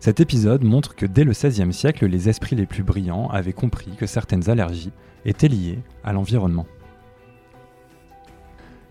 Cet 0.00 0.20
épisode 0.20 0.64
montre 0.64 0.96
que 0.96 1.06
dès 1.06 1.22
le 1.22 1.32
XVIe 1.32 1.72
siècle, 1.72 2.06
les 2.06 2.28
esprits 2.28 2.56
les 2.56 2.66
plus 2.66 2.82
brillants 2.82 3.28
avaient 3.28 3.52
compris 3.52 3.92
que 3.96 4.06
certaines 4.06 4.50
allergies 4.50 4.92
étaient 5.24 5.48
liées 5.48 5.78
à 6.02 6.12
l'environnement. 6.12 6.66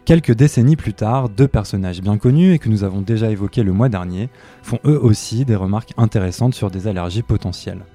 Quelques 0.06 0.33
décennies 0.33 0.75
plus 0.75 0.94
tard, 0.94 1.29
deux 1.29 1.47
personnages 1.47 2.01
bien 2.01 2.18
connus 2.18 2.53
et 2.53 2.59
que 2.59 2.69
nous 2.69 2.83
avons 2.83 3.01
déjà 3.01 3.29
évoqués 3.29 3.63
le 3.63 3.71
mois 3.71 3.89
dernier 3.89 4.29
font 4.63 4.79
eux 4.85 5.00
aussi 5.00 5.45
des 5.45 5.56
remarques 5.56 5.94
intéressantes 5.97 6.56
sur 6.56 6.71
des 6.71 6.88
allergies 6.88 7.24
potentielles. 7.24 7.85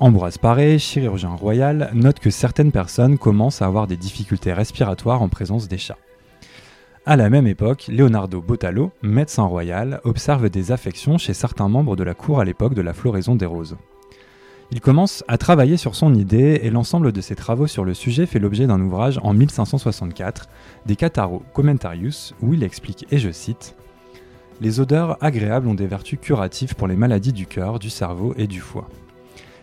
Ambroise 0.00 0.38
Paré, 0.38 0.78
chirurgien 0.78 1.30
royal, 1.30 1.90
note 1.92 2.20
que 2.20 2.30
certaines 2.30 2.70
personnes 2.70 3.18
commencent 3.18 3.62
à 3.62 3.66
avoir 3.66 3.86
des 3.86 3.96
difficultés 3.96 4.52
respiratoires 4.52 5.22
en 5.22 5.28
présence 5.28 5.68
des 5.68 5.78
chats. 5.78 5.98
À 7.10 7.16
la 7.16 7.30
même 7.30 7.46
époque, 7.46 7.86
Leonardo 7.88 8.42
Bottalo, 8.42 8.92
médecin 9.00 9.44
royal, 9.44 10.02
observe 10.04 10.50
des 10.50 10.72
affections 10.72 11.16
chez 11.16 11.32
certains 11.32 11.70
membres 11.70 11.96
de 11.96 12.04
la 12.04 12.12
cour 12.12 12.38
à 12.38 12.44
l'époque 12.44 12.74
de 12.74 12.82
la 12.82 12.92
floraison 12.92 13.34
des 13.34 13.46
roses. 13.46 13.78
Il 14.72 14.82
commence 14.82 15.24
à 15.26 15.38
travailler 15.38 15.78
sur 15.78 15.94
son 15.94 16.12
idée 16.14 16.60
et 16.62 16.68
l'ensemble 16.68 17.12
de 17.12 17.22
ses 17.22 17.34
travaux 17.34 17.66
sur 17.66 17.86
le 17.86 17.94
sujet 17.94 18.26
fait 18.26 18.38
l'objet 18.38 18.66
d'un 18.66 18.82
ouvrage 18.82 19.18
en 19.22 19.32
1564, 19.32 20.50
des 20.84 20.96
Cataro 20.96 21.42
Commentarius, 21.54 22.34
où 22.42 22.52
il 22.52 22.62
explique, 22.62 23.06
et 23.10 23.16
je 23.16 23.30
cite, 23.30 23.74
Les 24.60 24.78
odeurs 24.78 25.16
agréables 25.24 25.68
ont 25.68 25.72
des 25.72 25.86
vertus 25.86 26.18
curatives 26.20 26.74
pour 26.74 26.88
les 26.88 26.96
maladies 26.96 27.32
du 27.32 27.46
cœur, 27.46 27.78
du 27.78 27.88
cerveau 27.88 28.34
et 28.36 28.46
du 28.46 28.60
foie. 28.60 28.86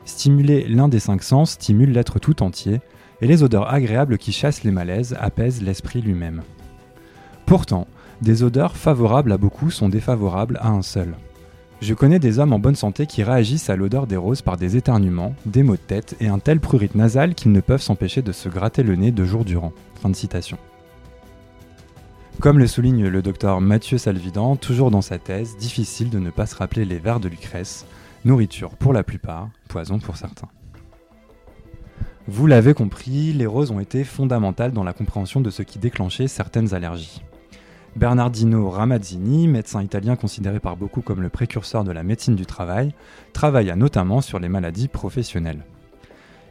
Stimuler 0.06 0.68
l'un 0.68 0.88
des 0.88 1.00
cinq 1.00 1.21
sens 1.21 1.51
stimule 1.51 1.92
l'être 1.92 2.18
tout 2.18 2.42
entier, 2.42 2.81
et 3.21 3.27
les 3.27 3.44
odeurs 3.44 3.71
agréables 3.71 4.18
qui 4.18 4.31
chassent 4.31 4.63
les 4.63 4.71
malaises 4.71 5.15
apaisent 5.19 5.62
l'esprit 5.62 6.01
lui-même. 6.01 6.42
Pourtant, 7.45 7.88
des 8.21 8.44
odeurs 8.44 8.75
favorables 8.75 9.31
à 9.31 9.38
beaucoup 9.38 9.69
sont 9.69 9.89
défavorables 9.89 10.57
à 10.62 10.69
un 10.69 10.81
seul. 10.81 11.15
Je 11.81 11.94
connais 11.94 12.19
des 12.19 12.40
hommes 12.40 12.54
en 12.54 12.59
bonne 12.59 12.75
santé 12.75 13.06
qui 13.06 13.21
réagissent 13.21 13.69
à 13.69 13.75
l'odeur 13.75 14.07
des 14.07 14.16
roses 14.16 14.42
par 14.42 14.57
des 14.57 14.78
éternuements, 14.78 15.35
des 15.45 15.61
maux 15.61 15.75
de 15.75 15.81
tête 15.81 16.16
et 16.19 16.28
un 16.28 16.40
tel 16.40 16.59
prurite 16.59 16.95
nasal 16.95 17.35
qu'ils 17.35 17.52
ne 17.52 17.59
peuvent 17.59 17.81
s'empêcher 17.81 18.21
de 18.21 18.31
se 18.31 18.49
gratter 18.49 18.81
le 18.81 18.95
nez 18.95 19.11
de 19.11 19.25
jours 19.25 19.45
durant. 19.45 19.73
Comme 22.40 22.59
le 22.59 22.68
souligne 22.68 23.07
le 23.07 23.21
docteur 23.21 23.61
Mathieu 23.61 23.97
Salvidan, 23.97 24.56
toujours 24.56 24.90
dans 24.90 25.02
sa 25.02 25.19
thèse, 25.19 25.57
difficile 25.57 26.09
de 26.09 26.19
ne 26.19 26.30
pas 26.30 26.45
se 26.45 26.56
rappeler 26.56 26.85
les 26.85 26.97
vers 26.97 27.19
de 27.19 27.28
Lucrèce, 27.28 27.85
nourriture 28.23 28.71
pour 28.71 28.94
la 28.94 29.04
plupart, 29.04 29.49
poison 29.68 29.99
pour 29.99 30.18
certains. 30.18 30.49
Vous 32.28 32.47
l'avez 32.47 32.73
compris, 32.73 33.33
les 33.33 33.45
roses 33.45 33.69
ont 33.69 33.80
été 33.80 34.04
fondamentales 34.04 34.71
dans 34.71 34.83
la 34.83 34.94
compréhension 34.94 35.42
de 35.42 35.52
ce 35.52 35.61
qui 35.61 35.78
déclenchait 35.78 36.28
certaines 36.28 36.73
allergies. 36.73 37.21
Bernardino 37.95 38.69
Ramazzini, 38.69 39.47
médecin 39.47 39.81
italien 39.81 40.18
considéré 40.18 40.59
par 40.59 40.75
beaucoup 40.75 41.02
comme 41.02 41.21
le 41.21 41.30
précurseur 41.30 41.85
de 41.85 41.94
la 41.94 42.04
médecine 42.04 42.35
du 42.35 42.45
travail, 42.45 42.94
travailla 43.31 43.78
notamment 43.78 44.19
sur 44.19 44.37
les 44.37 44.49
maladies 44.49 44.90
professionnelles. 44.90 45.64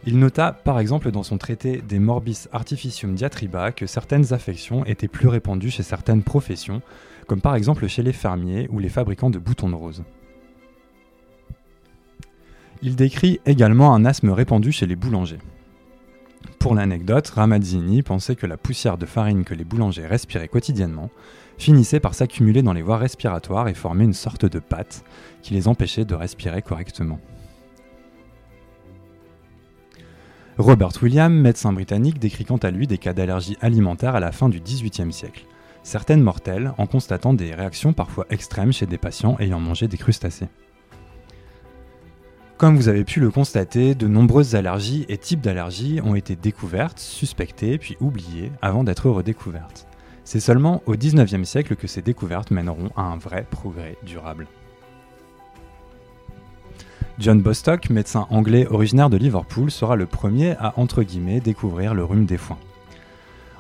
Il 0.06 0.18
nota 0.18 0.52
par 0.52 0.78
exemple 0.78 1.10
dans 1.10 1.22
son 1.22 1.36
traité 1.36 1.82
De 1.86 1.98
Morbis 1.98 2.46
Artificium 2.52 3.14
Diatriba 3.14 3.72
que 3.72 3.86
certaines 3.86 4.32
affections 4.32 4.86
étaient 4.86 5.08
plus 5.08 5.28
répandues 5.28 5.70
chez 5.70 5.82
certaines 5.82 6.22
professions, 6.22 6.80
comme 7.26 7.42
par 7.42 7.56
exemple 7.56 7.88
chez 7.88 8.02
les 8.02 8.12
fermiers 8.14 8.66
ou 8.70 8.78
les 8.78 8.88
fabricants 8.88 9.30
de 9.30 9.38
boutons 9.38 9.68
de 9.68 9.74
rose. 9.74 10.02
Il 12.82 12.96
décrit 12.96 13.40
également 13.44 13.94
un 13.94 14.06
asthme 14.06 14.30
répandu 14.30 14.72
chez 14.72 14.86
les 14.86 14.96
boulangers. 14.96 15.38
Pour 16.58 16.74
l'anecdote, 16.74 17.28
Ramazzini 17.28 18.02
pensait 18.02 18.36
que 18.36 18.46
la 18.46 18.56
poussière 18.56 18.98
de 18.98 19.06
farine 19.06 19.44
que 19.44 19.54
les 19.54 19.64
boulangers 19.64 20.06
respiraient 20.06 20.48
quotidiennement 20.48 21.10
finissait 21.58 22.00
par 22.00 22.14
s'accumuler 22.14 22.62
dans 22.62 22.72
les 22.72 22.82
voies 22.82 22.98
respiratoires 22.98 23.68
et 23.68 23.74
former 23.74 24.04
une 24.04 24.14
sorte 24.14 24.46
de 24.46 24.58
pâte 24.58 25.04
qui 25.42 25.54
les 25.54 25.68
empêchait 25.68 26.04
de 26.04 26.14
respirer 26.14 26.62
correctement. 26.62 27.20
Robert 30.56 30.92
William, 31.02 31.32
médecin 31.32 31.72
britannique, 31.72 32.20
décrit 32.20 32.44
quant 32.44 32.58
à 32.58 32.70
lui 32.70 32.86
des 32.86 32.98
cas 32.98 33.12
d'allergie 33.12 33.56
alimentaire 33.60 34.14
à 34.14 34.20
la 34.20 34.30
fin 34.30 34.48
du 34.48 34.60
XVIIIe 34.60 35.12
siècle, 35.12 35.46
certaines 35.82 36.22
mortelles 36.22 36.72
en 36.78 36.86
constatant 36.86 37.34
des 37.34 37.52
réactions 37.54 37.92
parfois 37.92 38.26
extrêmes 38.30 38.72
chez 38.72 38.86
des 38.86 38.98
patients 38.98 39.36
ayant 39.40 39.60
mangé 39.60 39.88
des 39.88 39.98
crustacés. 39.98 40.46
Comme 42.64 42.76
vous 42.76 42.88
avez 42.88 43.04
pu 43.04 43.20
le 43.20 43.30
constater, 43.30 43.94
de 43.94 44.08
nombreuses 44.08 44.54
allergies 44.54 45.04
et 45.10 45.18
types 45.18 45.42
d'allergies 45.42 46.00
ont 46.02 46.14
été 46.14 46.34
découvertes, 46.34 46.98
suspectées, 46.98 47.76
puis 47.76 47.98
oubliées 48.00 48.50
avant 48.62 48.84
d'être 48.84 49.10
redécouvertes. 49.10 49.86
C'est 50.24 50.40
seulement 50.40 50.82
au 50.86 50.94
XIXe 50.94 51.46
siècle 51.46 51.76
que 51.76 51.86
ces 51.86 52.00
découvertes 52.00 52.50
mèneront 52.50 52.88
à 52.96 53.02
un 53.02 53.18
vrai 53.18 53.44
progrès 53.50 53.98
durable. 54.02 54.46
John 57.18 57.42
Bostock, 57.42 57.90
médecin 57.90 58.26
anglais 58.30 58.66
originaire 58.66 59.10
de 59.10 59.18
Liverpool, 59.18 59.70
sera 59.70 59.94
le 59.94 60.06
premier 60.06 60.52
à 60.52 60.72
entre 60.78 61.02
guillemets 61.02 61.40
découvrir 61.40 61.92
le 61.92 62.02
rhume 62.02 62.24
des 62.24 62.38
foins. 62.38 62.56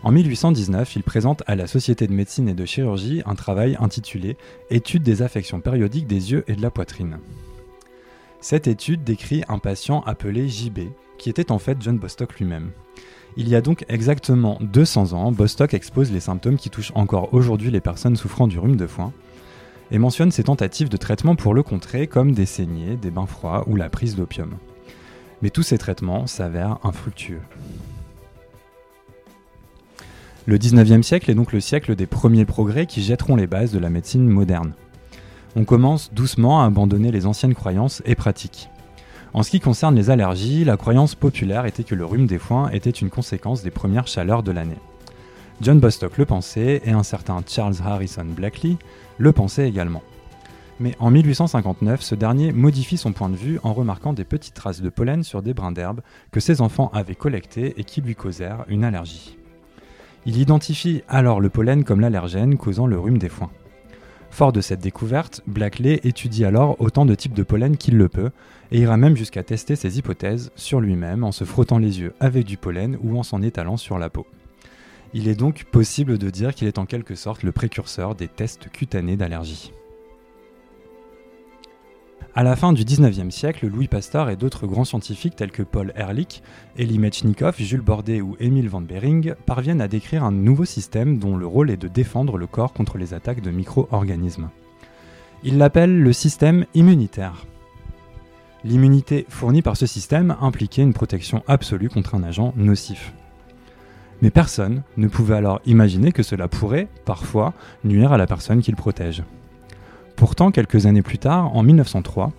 En 0.02 0.12
1819, 0.12 0.96
il 0.96 1.02
présente 1.02 1.42
à 1.46 1.56
la 1.56 1.66
Société 1.66 2.06
de 2.06 2.14
médecine 2.14 2.48
et 2.48 2.54
de 2.54 2.64
chirurgie 2.64 3.20
un 3.26 3.34
travail 3.34 3.76
intitulé 3.78 4.38
Étude 4.70 5.02
des 5.02 5.20
affections 5.20 5.60
périodiques 5.60 6.06
des 6.06 6.32
yeux 6.32 6.44
et 6.48 6.56
de 6.56 6.62
la 6.62 6.70
poitrine. 6.70 7.18
Cette 8.44 8.66
étude 8.66 9.04
décrit 9.04 9.42
un 9.48 9.58
patient 9.58 10.02
appelé 10.02 10.50
JB, 10.50 10.80
qui 11.16 11.30
était 11.30 11.50
en 11.50 11.58
fait 11.58 11.78
John 11.80 11.96
Bostock 11.96 12.38
lui-même. 12.38 12.72
Il 13.38 13.48
y 13.48 13.56
a 13.56 13.62
donc 13.62 13.86
exactement 13.88 14.58
200 14.60 15.14
ans, 15.14 15.32
Bostock 15.32 15.72
expose 15.72 16.12
les 16.12 16.20
symptômes 16.20 16.58
qui 16.58 16.68
touchent 16.68 16.92
encore 16.94 17.32
aujourd'hui 17.32 17.70
les 17.70 17.80
personnes 17.80 18.16
souffrant 18.16 18.46
du 18.46 18.58
rhume 18.58 18.76
de 18.76 18.86
foin, 18.86 19.14
et 19.90 19.96
mentionne 19.96 20.30
ses 20.30 20.44
tentatives 20.44 20.90
de 20.90 20.98
traitement 20.98 21.36
pour 21.36 21.54
le 21.54 21.62
contrer 21.62 22.06
comme 22.06 22.32
des 22.32 22.44
saignées, 22.44 22.96
des 22.96 23.10
bains 23.10 23.24
froids 23.24 23.64
ou 23.66 23.76
la 23.76 23.88
prise 23.88 24.14
d'opium. 24.14 24.58
Mais 25.40 25.48
tous 25.48 25.62
ces 25.62 25.78
traitements 25.78 26.26
s'avèrent 26.26 26.80
infructueux. 26.84 27.40
Le 30.44 30.58
19e 30.58 31.02
siècle 31.02 31.30
est 31.30 31.34
donc 31.34 31.54
le 31.54 31.60
siècle 31.60 31.96
des 31.96 32.06
premiers 32.06 32.44
progrès 32.44 32.84
qui 32.84 33.02
jetteront 33.02 33.36
les 33.36 33.46
bases 33.46 33.72
de 33.72 33.78
la 33.78 33.88
médecine 33.88 34.28
moderne. 34.28 34.74
On 35.56 35.64
commence 35.64 36.12
doucement 36.12 36.62
à 36.62 36.66
abandonner 36.66 37.12
les 37.12 37.26
anciennes 37.26 37.54
croyances 37.54 38.02
et 38.04 38.16
pratiques. 38.16 38.70
En 39.34 39.44
ce 39.44 39.50
qui 39.50 39.60
concerne 39.60 39.94
les 39.94 40.10
allergies, 40.10 40.64
la 40.64 40.76
croyance 40.76 41.14
populaire 41.14 41.64
était 41.64 41.84
que 41.84 41.94
le 41.94 42.04
rhume 42.04 42.26
des 42.26 42.38
foins 42.38 42.70
était 42.70 42.90
une 42.90 43.10
conséquence 43.10 43.62
des 43.62 43.70
premières 43.70 44.08
chaleurs 44.08 44.42
de 44.42 44.50
l'année. 44.50 44.78
John 45.60 45.78
Bostock 45.78 46.18
le 46.18 46.24
pensait 46.24 46.82
et 46.84 46.90
un 46.90 47.04
certain 47.04 47.40
Charles 47.46 47.76
Harrison 47.84 48.24
Blackley 48.24 48.76
le 49.18 49.32
pensait 49.32 49.68
également. 49.68 50.02
Mais 50.80 50.96
en 50.98 51.12
1859, 51.12 52.02
ce 52.02 52.16
dernier 52.16 52.52
modifie 52.52 52.96
son 52.96 53.12
point 53.12 53.28
de 53.28 53.36
vue 53.36 53.60
en 53.62 53.72
remarquant 53.74 54.12
des 54.12 54.24
petites 54.24 54.54
traces 54.54 54.82
de 54.82 54.88
pollen 54.88 55.22
sur 55.22 55.40
des 55.40 55.54
brins 55.54 55.70
d'herbe 55.70 56.00
que 56.32 56.40
ses 56.40 56.60
enfants 56.60 56.90
avaient 56.92 57.14
collectés 57.14 57.74
et 57.78 57.84
qui 57.84 58.00
lui 58.00 58.16
causèrent 58.16 58.64
une 58.66 58.82
allergie. 58.82 59.38
Il 60.26 60.36
identifie 60.36 61.02
alors 61.08 61.40
le 61.40 61.48
pollen 61.48 61.84
comme 61.84 62.00
l'allergène 62.00 62.56
causant 62.56 62.88
le 62.88 62.98
rhume 62.98 63.18
des 63.18 63.28
foins. 63.28 63.50
Fort 64.34 64.50
de 64.50 64.60
cette 64.60 64.80
découverte, 64.80 65.42
Blackley 65.46 66.00
étudie 66.02 66.44
alors 66.44 66.80
autant 66.80 67.06
de 67.06 67.14
types 67.14 67.34
de 67.34 67.44
pollen 67.44 67.76
qu'il 67.76 67.96
le 67.96 68.08
peut, 68.08 68.32
et 68.72 68.80
ira 68.80 68.96
même 68.96 69.16
jusqu'à 69.16 69.44
tester 69.44 69.76
ses 69.76 69.96
hypothèses 69.96 70.50
sur 70.56 70.80
lui-même 70.80 71.22
en 71.22 71.30
se 71.30 71.44
frottant 71.44 71.78
les 71.78 72.00
yeux 72.00 72.14
avec 72.18 72.44
du 72.44 72.56
pollen 72.56 72.98
ou 73.04 73.16
en 73.16 73.22
s'en 73.22 73.42
étalant 73.42 73.76
sur 73.76 73.96
la 73.96 74.10
peau. 74.10 74.26
Il 75.12 75.28
est 75.28 75.36
donc 75.36 75.66
possible 75.66 76.18
de 76.18 76.30
dire 76.30 76.52
qu'il 76.52 76.66
est 76.66 76.80
en 76.80 76.84
quelque 76.84 77.14
sorte 77.14 77.44
le 77.44 77.52
précurseur 77.52 78.16
des 78.16 78.26
tests 78.26 78.68
cutanés 78.72 79.16
d'allergie. 79.16 79.70
À 82.36 82.42
la 82.42 82.56
fin 82.56 82.72
du 82.72 82.82
19e 82.82 83.30
siècle, 83.30 83.68
Louis 83.68 83.86
Pasteur 83.86 84.28
et 84.28 84.34
d'autres 84.34 84.66
grands 84.66 84.84
scientifiques 84.84 85.36
tels 85.36 85.52
que 85.52 85.62
Paul 85.62 85.92
Ehrlich, 85.94 86.42
Elie 86.76 86.98
Metchnikoff, 86.98 87.60
Jules 87.62 87.80
Bordet 87.80 88.22
ou 88.22 88.36
Émile 88.40 88.68
van 88.68 88.80
Behring 88.80 89.34
parviennent 89.46 89.80
à 89.80 89.86
décrire 89.86 90.24
un 90.24 90.32
nouveau 90.32 90.64
système 90.64 91.20
dont 91.20 91.36
le 91.36 91.46
rôle 91.46 91.70
est 91.70 91.76
de 91.76 91.86
défendre 91.86 92.36
le 92.36 92.48
corps 92.48 92.72
contre 92.72 92.98
les 92.98 93.14
attaques 93.14 93.40
de 93.40 93.52
micro-organismes. 93.52 94.50
Ils 95.44 95.58
l'appellent 95.58 96.02
le 96.02 96.12
système 96.12 96.66
immunitaire. 96.74 97.46
L'immunité 98.64 99.26
fournie 99.28 99.62
par 99.62 99.76
ce 99.76 99.86
système 99.86 100.34
impliquait 100.40 100.82
une 100.82 100.92
protection 100.92 101.44
absolue 101.46 101.88
contre 101.88 102.16
un 102.16 102.24
agent 102.24 102.52
nocif. 102.56 103.12
Mais 104.22 104.32
personne 104.32 104.82
ne 104.96 105.06
pouvait 105.06 105.36
alors 105.36 105.60
imaginer 105.66 106.10
que 106.10 106.24
cela 106.24 106.48
pourrait, 106.48 106.88
parfois, 107.04 107.52
nuire 107.84 108.12
à 108.12 108.18
la 108.18 108.26
personne 108.26 108.60
qu'il 108.60 108.74
protège. 108.74 109.22
Pourtant, 110.16 110.50
quelques 110.50 110.86
années 110.86 111.02
plus 111.02 111.18
tard, 111.18 111.54
en 111.56 111.62
1903, 111.62 112.32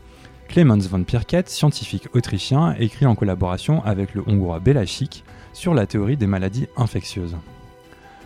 Clemens 0.47 0.87
von 0.87 1.03
Pirket, 1.03 1.49
scientifique 1.49 2.07
autrichien, 2.13 2.75
écrit 2.79 3.05
en 3.05 3.15
collaboration 3.15 3.83
avec 3.83 4.13
le 4.13 4.23
hongrois 4.27 4.59
Belachik 4.59 5.23
sur 5.53 5.73
la 5.73 5.85
théorie 5.85 6.17
des 6.17 6.27
maladies 6.27 6.67
infectieuses. 6.77 7.35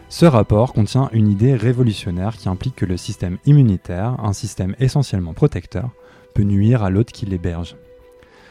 Ce 0.10 0.26
rapport 0.26 0.74
contient 0.74 1.10
une 1.14 1.28
idée 1.28 1.56
révolutionnaire 1.56 2.36
qui 2.36 2.50
implique 2.50 2.76
que 2.76 2.86
le 2.86 2.98
système 2.98 3.38
immunitaire, 3.46 4.16
un 4.24 4.34
système 4.34 4.76
essentiellement 4.80 5.34
protecteur, 5.34 5.92
peut 6.34 6.44
nuire 6.44 6.84
à 6.84 6.90
l'hôte 6.90 7.12
qui 7.12 7.26
l'héberge. 7.26 7.76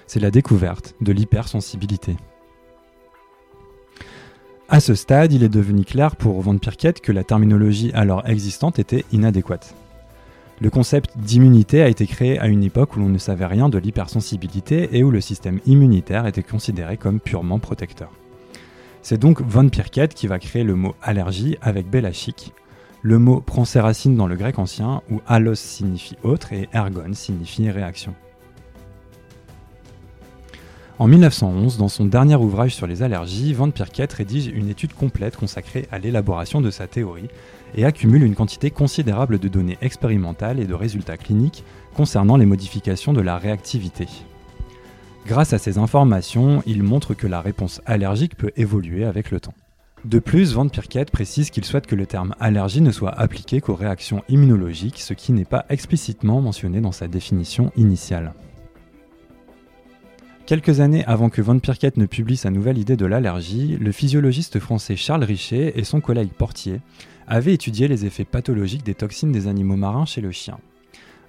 C'est 0.07 0.21
la 0.21 0.31
découverte 0.31 0.95
de 1.00 1.12
l'hypersensibilité. 1.12 2.17
À 4.69 4.81
ce 4.81 4.95
stade, 4.95 5.33
il 5.33 5.43
est 5.43 5.49
devenu 5.49 5.85
clair 5.85 6.14
pour 6.14 6.40
von 6.43 6.59
Pirket 6.59 7.00
que 7.00 7.12
la 7.12 7.25
terminologie 7.25 7.90
alors 7.95 8.28
existante 8.28 8.78
était 8.78 9.05
inadéquate. 9.12 9.75
Le 10.60 10.70
concept 10.70 11.16
d'immunité 11.16 11.82
a 11.82 11.88
été 11.88 12.04
créé 12.08 12.36
à 12.40 12.48
une 12.48 12.64
époque 12.64 12.96
où 12.96 12.98
l'on 12.98 13.08
ne 13.08 13.18
savait 13.18 13.46
rien 13.46 13.68
de 13.68 13.78
l'hypersensibilité 13.78 14.88
et 14.96 15.04
où 15.04 15.12
le 15.12 15.20
système 15.20 15.60
immunitaire 15.66 16.26
était 16.26 16.42
considéré 16.42 16.96
comme 16.96 17.20
purement 17.20 17.60
protecteur. 17.60 18.10
C'est 19.00 19.18
donc 19.18 19.40
von 19.40 19.68
Pirket 19.68 20.14
qui 20.14 20.26
va 20.26 20.40
créer 20.40 20.64
le 20.64 20.74
mot 20.74 20.96
allergie 21.00 21.56
avec 21.62 21.88
Belachik. 21.88 22.52
Le 23.02 23.20
mot 23.20 23.40
prend 23.40 23.64
ses 23.64 23.78
racines 23.78 24.16
dans 24.16 24.26
le 24.26 24.34
grec 24.34 24.58
ancien 24.58 25.02
où 25.12 25.20
allos 25.28 25.54
signifie 25.54 26.16
autre 26.24 26.52
et 26.52 26.68
ergon 26.72 27.14
signifie 27.14 27.70
réaction. 27.70 28.14
En 30.98 31.06
1911, 31.06 31.78
dans 31.78 31.86
son 31.86 32.06
dernier 32.06 32.34
ouvrage 32.34 32.74
sur 32.74 32.88
les 32.88 33.04
allergies, 33.04 33.54
Van 33.54 33.70
Pirket 33.70 34.12
rédige 34.12 34.48
une 34.48 34.68
étude 34.68 34.92
complète 34.92 35.36
consacrée 35.36 35.86
à 35.92 36.00
l'élaboration 36.00 36.60
de 36.60 36.72
sa 36.72 36.88
théorie 36.88 37.28
et 37.75 37.84
accumule 37.84 38.22
une 38.22 38.34
quantité 38.34 38.70
considérable 38.70 39.38
de 39.38 39.48
données 39.48 39.78
expérimentales 39.80 40.60
et 40.60 40.66
de 40.66 40.75
résultats 40.75 41.16
cliniques 41.16 41.64
concernant 41.94 42.37
les 42.37 42.46
modifications 42.46 43.12
de 43.12 43.20
la 43.20 43.38
réactivité. 43.38 44.06
Grâce 45.26 45.52
à 45.52 45.58
ces 45.58 45.78
informations, 45.78 46.62
il 46.66 46.82
montre 46.82 47.14
que 47.14 47.26
la 47.26 47.40
réponse 47.40 47.82
allergique 47.87 48.37
peut 48.37 48.52
évoluer 48.56 49.04
avec 49.04 49.30
le 49.30 49.40
temps. 49.40 49.54
De 50.04 50.20
plus, 50.20 50.54
Van 50.54 50.68
Pirket 50.68 51.10
précise 51.10 51.50
qu'il 51.50 51.64
souhaite 51.64 51.87
que 51.87 51.96
le 51.96 52.06
terme 52.06 52.34
allergie 52.38 52.80
ne 52.80 52.92
soit 52.92 53.18
appliqué 53.18 53.60
qu'aux 53.60 53.75
réactions 53.75 54.22
immunologiques, 54.28 55.00
ce 55.00 55.12
qui 55.12 55.32
n'est 55.32 55.44
pas 55.44 55.66
explicitement 55.68 56.40
mentionné 56.40 56.80
dans 56.80 56.92
sa 56.92 57.08
définition 57.08 57.72
initiale. 57.76 58.32
Quelques 60.46 60.80
années 60.80 61.04
avant 61.04 61.28
que 61.28 61.42
Van 61.42 61.58
Pirket 61.58 61.98
ne 61.98 62.06
publie 62.06 62.38
sa 62.38 62.50
nouvelle 62.50 62.78
idée 62.78 62.96
de 62.96 63.04
l'allergie, 63.04 63.76
le 63.78 63.92
physiologiste 63.92 64.60
français 64.60 64.96
Charles 64.96 65.25
Richet 65.25 65.75
et 65.76 65.84
son 65.84 66.00
collègue 66.00 66.30
Portier 66.30 66.80
avaient 67.28 67.54
étudié 67.54 67.87
les 67.88 68.06
effets 68.06 68.25
pathologiques 68.25 68.85
des 68.85 68.94
toxines 68.94 69.32
des 69.32 69.47
animaux 69.47 69.76
marins 69.76 70.06
chez 70.06 70.20
le 70.20 70.32
chien. 70.32 70.58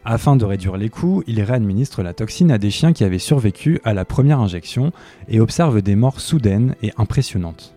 Afin 0.06 0.38
de 0.38 0.46
réduire 0.46 0.77
les 0.77 0.89
coûts, 0.89 1.24
il 1.27 1.41
réadministre 1.41 2.01
la 2.01 2.13
toxine 2.13 2.51
à 2.51 2.58
des 2.58 2.72
chiens 2.72 2.94
qui 2.94 3.03
avaient 3.03 3.20
survécu 3.20 3.82
à 3.84 3.94
la 3.94 4.06
première 4.06 4.39
injection 4.39 4.94
et 5.27 5.41
observe 5.41 5.82
des 5.82 5.96
morts 5.96 6.22
soudaines 6.22 6.75
et 6.82 6.94
impressionnantes. 6.98 7.75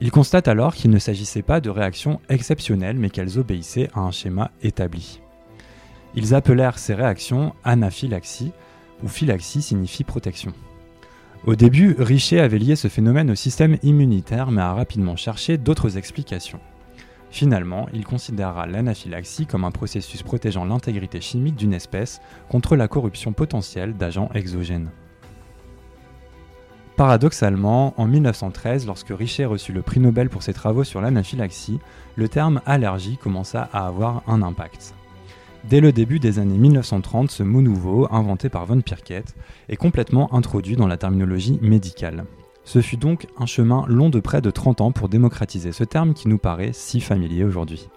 Il 0.00 0.10
constate 0.10 0.48
alors 0.48 0.74
qu'il 0.74 0.90
ne 0.90 0.98
s'agissait 0.98 1.42
pas 1.42 1.60
de 1.60 1.70
réactions 1.70 2.20
exceptionnelles 2.28 2.98
mais 2.98 3.08
qu'elles 3.08 3.38
obéissaient 3.38 3.88
à 3.94 4.00
un 4.00 4.10
schéma 4.10 4.50
établi. 4.62 5.20
Ils 6.16 6.34
appelèrent 6.34 6.78
ces 6.78 6.94
réactions 6.94 7.54
anaphylaxie 7.64 8.52
où 9.02 9.08
phylaxie 9.08 9.62
signifie 9.62 10.04
protection. 10.04 10.52
Au 11.46 11.54
début, 11.54 11.94
Richer 11.98 12.40
avait 12.40 12.58
lié 12.58 12.74
ce 12.74 12.88
phénomène 12.88 13.30
au 13.30 13.36
système 13.36 13.78
immunitaire 13.84 14.50
mais 14.50 14.62
a 14.62 14.74
rapidement 14.74 15.16
cherché 15.16 15.56
d'autres 15.56 15.96
explications. 15.96 16.60
Finalement, 17.30 17.86
il 17.92 18.04
considéra 18.04 18.66
l'anaphylaxie 18.66 19.46
comme 19.46 19.64
un 19.64 19.70
processus 19.70 20.22
protégeant 20.22 20.64
l'intégrité 20.64 21.20
chimique 21.20 21.56
d'une 21.56 21.74
espèce 21.74 22.20
contre 22.48 22.76
la 22.76 22.88
corruption 22.88 23.32
potentielle 23.32 23.94
d'agents 23.94 24.30
exogènes. 24.34 24.90
Paradoxalement, 26.96 27.92
en 28.00 28.06
1913, 28.06 28.86
lorsque 28.86 29.10
Richer 29.10 29.44
reçut 29.44 29.74
le 29.74 29.82
prix 29.82 30.00
Nobel 30.00 30.30
pour 30.30 30.42
ses 30.42 30.54
travaux 30.54 30.82
sur 30.82 31.02
l'anaphylaxie, 31.02 31.78
le 32.14 32.26
terme 32.26 32.62
allergie 32.64 33.18
commença 33.18 33.68
à 33.70 33.86
avoir 33.86 34.22
un 34.26 34.40
impact. 34.40 34.94
Dès 35.68 35.80
le 35.80 35.92
début 35.92 36.20
des 36.20 36.38
années 36.38 36.56
1930, 36.56 37.30
ce 37.30 37.42
mot 37.42 37.60
nouveau, 37.60 38.06
inventé 38.10 38.48
par 38.48 38.64
von 38.64 38.80
Pirket, 38.80 39.34
est 39.68 39.76
complètement 39.76 40.32
introduit 40.32 40.76
dans 40.76 40.86
la 40.86 40.96
terminologie 40.96 41.58
médicale. 41.60 42.24
Ce 42.66 42.82
fut 42.82 42.96
donc 42.96 43.28
un 43.38 43.46
chemin 43.46 43.84
long 43.86 44.10
de 44.10 44.18
près 44.18 44.42
de 44.42 44.50
30 44.50 44.80
ans 44.80 44.90
pour 44.90 45.08
démocratiser 45.08 45.70
ce 45.70 45.84
terme 45.84 46.14
qui 46.14 46.26
nous 46.26 46.36
paraît 46.36 46.72
si 46.72 47.00
familier 47.00 47.44
aujourd'hui. 47.44 47.88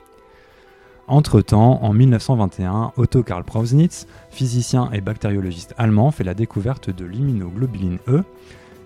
Entre-temps, 1.08 1.84
en 1.84 1.92
1921, 1.92 2.94
Otto 2.96 3.24
Karl 3.24 3.44
Prausnitz, 3.44 4.06
physicien 4.30 4.92
et 4.94 5.02
bactériologiste 5.02 5.74
allemand, 5.80 6.12
fait 6.12 6.24
la 6.24 6.36
découverte 6.36 6.92
de 6.92 7.04
l'immunoglobuline 7.04 7.98
E, 8.08 8.24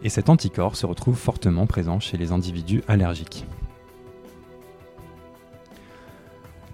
et 0.03 0.09
cet 0.09 0.29
anticorps 0.29 0.77
se 0.77 0.85
retrouve 0.85 1.17
fortement 1.17 1.67
présent 1.67 1.99
chez 1.99 2.15
les 2.15 2.31
individus 2.31 2.81
allergiques. 2.87 3.45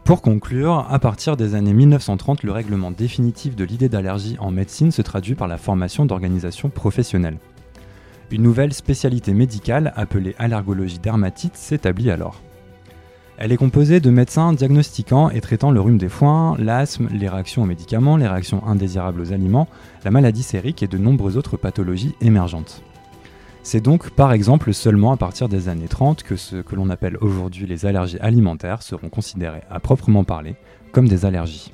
Pour 0.04 0.22
conclure, 0.22 0.86
à 0.88 1.00
partir 1.00 1.36
des 1.36 1.56
années 1.56 1.74
1930, 1.74 2.44
le 2.44 2.51
règlement 2.51 2.92
définitif 2.92 3.56
de 3.56 3.63
l'idée 3.63 3.89
d'allergie 3.89 4.38
en 4.39 4.51
médecine 4.51 4.92
se 4.92 5.01
traduit 5.01 5.34
par 5.34 5.48
la 5.48 5.58
formation 5.58 6.06
d'organisations 6.06 6.70
professionnelles. 6.70 7.39
Une 8.31 8.43
nouvelle 8.43 8.74
spécialité 8.74 9.33
médicale 9.33 9.91
appelée 9.95 10.36
allergologie 10.38 11.00
dermatite 11.00 11.55
s'établit 11.55 12.12
alors. 12.12 12.41
Elle 13.39 13.51
est 13.51 13.57
composée 13.57 14.00
de 14.00 14.12
médecins 14.12 14.53
diagnostiquant 14.53 15.29
et 15.29 15.41
traitant 15.41 15.71
le 15.71 15.81
rhume 15.81 15.98
des 15.98 16.09
foins, 16.09 16.55
l'asthme, 16.59 17.07
les 17.12 17.27
réactions 17.27 17.63
aux 17.63 17.65
médicaments, 17.65 18.17
les 18.17 18.27
réactions 18.27 18.63
indésirables 18.67 19.21
aux 19.21 19.33
aliments, 19.33 19.67
la 20.03 20.12
maladie 20.12 20.43
sérique 20.43 20.83
et 20.83 20.88
de 20.88 20.98
nombreuses 20.98 21.38
autres 21.38 21.57
pathologies 21.57 22.13
émergentes. 22.21 22.83
C'est 23.63 23.81
donc 23.81 24.12
par 24.12 24.31
exemple 24.31 24.74
seulement 24.74 25.12
à 25.12 25.17
partir 25.17 25.50
des 25.50 25.67
années 25.67 25.88
30 25.88 26.21
que 26.21 26.36
ce 26.36 26.57
que 26.57 26.75
l'on 26.75 26.89
appelle 26.89 27.17
aujourd'hui 27.21 27.65
les 27.65 27.86
allergies 27.86 28.19
alimentaires 28.19 28.83
seront 28.83 29.09
considérées 29.09 29.63
à 29.71 29.79
proprement 29.79 30.24
parler 30.24 30.55
comme 30.91 31.07
des 31.07 31.25
allergies. 31.25 31.74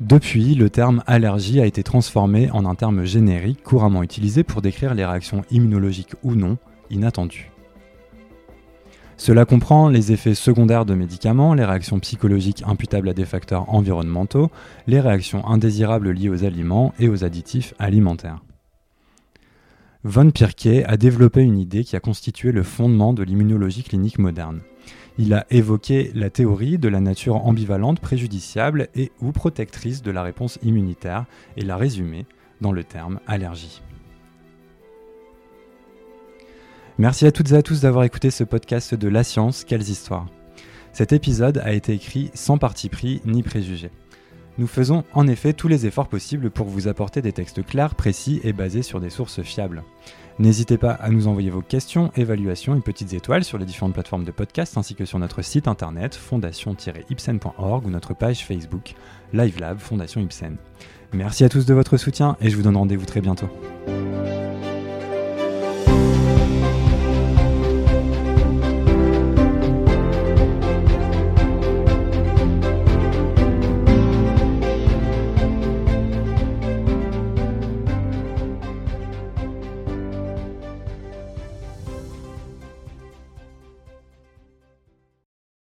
Depuis, 0.00 0.54
le 0.54 0.70
terme 0.70 1.02
allergie 1.06 1.60
a 1.60 1.66
été 1.66 1.82
transformé 1.82 2.50
en 2.52 2.64
un 2.64 2.74
terme 2.74 3.04
générique 3.04 3.62
couramment 3.62 4.02
utilisé 4.02 4.44
pour 4.44 4.62
décrire 4.62 4.94
les 4.94 5.04
réactions 5.04 5.44
immunologiques 5.50 6.14
ou 6.22 6.34
non 6.34 6.56
inattendues. 6.88 7.50
Cela 9.18 9.44
comprend 9.44 9.90
les 9.90 10.12
effets 10.12 10.34
secondaires 10.34 10.86
de 10.86 10.94
médicaments, 10.94 11.52
les 11.52 11.66
réactions 11.66 12.00
psychologiques 12.00 12.62
imputables 12.66 13.10
à 13.10 13.12
des 13.12 13.26
facteurs 13.26 13.68
environnementaux, 13.68 14.50
les 14.86 15.00
réactions 15.00 15.46
indésirables 15.46 16.12
liées 16.12 16.30
aux 16.30 16.44
aliments 16.44 16.94
et 16.98 17.10
aux 17.10 17.22
additifs 17.22 17.74
alimentaires. 17.78 18.42
Von 20.04 20.30
Pirquet 20.30 20.84
a 20.84 20.96
développé 20.96 21.42
une 21.42 21.58
idée 21.58 21.84
qui 21.84 21.94
a 21.94 22.00
constitué 22.00 22.52
le 22.52 22.62
fondement 22.62 23.12
de 23.12 23.22
l'immunologie 23.22 23.82
clinique 23.82 24.18
moderne. 24.18 24.62
Il 25.22 25.34
a 25.34 25.44
évoqué 25.50 26.12
la 26.14 26.30
théorie 26.30 26.78
de 26.78 26.88
la 26.88 26.98
nature 26.98 27.44
ambivalente 27.44 28.00
préjudiciable 28.00 28.88
et 28.94 29.12
ou 29.20 29.32
protectrice 29.32 30.00
de 30.00 30.10
la 30.10 30.22
réponse 30.22 30.58
immunitaire 30.62 31.26
et 31.58 31.60
l'a 31.60 31.76
résumé 31.76 32.24
dans 32.62 32.72
le 32.72 32.84
terme 32.84 33.20
allergie. 33.26 33.82
Merci 36.96 37.26
à 37.26 37.32
toutes 37.32 37.52
et 37.52 37.56
à 37.56 37.62
tous 37.62 37.82
d'avoir 37.82 38.04
écouté 38.04 38.30
ce 38.30 38.44
podcast 38.44 38.94
de 38.94 39.08
La 39.08 39.22
Science, 39.22 39.64
quelles 39.64 39.90
histoires. 39.90 40.26
Cet 40.94 41.12
épisode 41.12 41.58
a 41.58 41.74
été 41.74 41.92
écrit 41.92 42.30
sans 42.32 42.56
parti 42.56 42.88
pris 42.88 43.20
ni 43.26 43.42
préjugé. 43.42 43.90
Nous 44.56 44.66
faisons 44.66 45.04
en 45.12 45.26
effet 45.26 45.52
tous 45.52 45.68
les 45.68 45.84
efforts 45.84 46.08
possibles 46.08 46.50
pour 46.50 46.66
vous 46.66 46.88
apporter 46.88 47.20
des 47.20 47.34
textes 47.34 47.62
clairs, 47.62 47.94
précis 47.94 48.40
et 48.42 48.54
basés 48.54 48.82
sur 48.82 49.00
des 49.00 49.10
sources 49.10 49.42
fiables. 49.42 49.82
N'hésitez 50.40 50.78
pas 50.78 50.92
à 50.92 51.10
nous 51.10 51.28
envoyer 51.28 51.50
vos 51.50 51.60
questions, 51.60 52.10
évaluations 52.16 52.74
et 52.74 52.80
petites 52.80 53.12
étoiles 53.12 53.44
sur 53.44 53.58
les 53.58 53.66
différentes 53.66 53.92
plateformes 53.92 54.24
de 54.24 54.30
podcast 54.30 54.78
ainsi 54.78 54.94
que 54.94 55.04
sur 55.04 55.18
notre 55.18 55.42
site 55.42 55.68
internet 55.68 56.14
fondation-ipsen.org 56.14 57.84
ou 57.84 57.90
notre 57.90 58.14
page 58.14 58.46
Facebook 58.46 58.94
LiveLab 59.34 59.78
Fondation 59.78 60.22
Ipsen. 60.22 60.56
Merci 61.12 61.44
à 61.44 61.50
tous 61.50 61.66
de 61.66 61.74
votre 61.74 61.98
soutien 61.98 62.38
et 62.40 62.48
je 62.48 62.56
vous 62.56 62.62
donne 62.62 62.78
rendez-vous 62.78 63.04
très 63.04 63.20
bientôt. 63.20 63.50